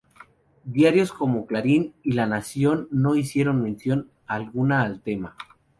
[0.63, 5.35] Diarios como Clarín y La Nación no hicieron mención alguna al tema.